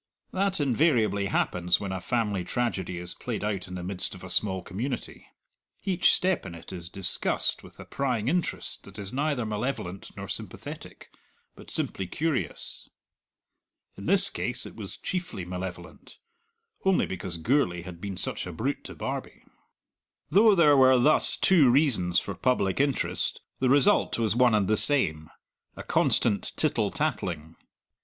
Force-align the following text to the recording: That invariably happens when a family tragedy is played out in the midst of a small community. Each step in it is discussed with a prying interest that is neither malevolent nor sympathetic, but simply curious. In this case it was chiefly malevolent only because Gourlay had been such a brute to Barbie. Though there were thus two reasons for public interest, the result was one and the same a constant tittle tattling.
That 0.31 0.59
invariably 0.59 1.27
happens 1.27 1.79
when 1.79 1.91
a 1.91 2.01
family 2.01 2.43
tragedy 2.43 2.97
is 2.97 3.13
played 3.13 3.43
out 3.43 3.67
in 3.67 3.75
the 3.75 3.83
midst 3.83 4.15
of 4.15 4.23
a 4.23 4.31
small 4.31 4.63
community. 4.63 5.27
Each 5.83 6.11
step 6.15 6.43
in 6.43 6.55
it 6.55 6.73
is 6.73 6.89
discussed 6.89 7.61
with 7.61 7.79
a 7.79 7.85
prying 7.85 8.27
interest 8.27 8.81
that 8.85 8.97
is 8.97 9.13
neither 9.13 9.45
malevolent 9.45 10.09
nor 10.17 10.27
sympathetic, 10.27 11.11
but 11.55 11.69
simply 11.69 12.07
curious. 12.07 12.89
In 13.95 14.07
this 14.07 14.31
case 14.31 14.65
it 14.65 14.75
was 14.75 14.97
chiefly 14.97 15.45
malevolent 15.45 16.17
only 16.83 17.05
because 17.05 17.37
Gourlay 17.37 17.83
had 17.83 18.01
been 18.01 18.17
such 18.17 18.47
a 18.47 18.51
brute 18.51 18.83
to 18.85 18.95
Barbie. 18.95 19.43
Though 20.31 20.55
there 20.55 20.75
were 20.75 20.97
thus 20.97 21.37
two 21.37 21.69
reasons 21.69 22.19
for 22.19 22.33
public 22.33 22.79
interest, 22.79 23.41
the 23.59 23.69
result 23.69 24.17
was 24.17 24.35
one 24.35 24.55
and 24.55 24.67
the 24.67 24.77
same 24.77 25.29
a 25.75 25.83
constant 25.83 26.53
tittle 26.57 26.89
tattling. 26.89 27.55